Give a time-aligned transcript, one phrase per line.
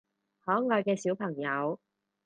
[0.43, 1.79] 可愛嘅小朋友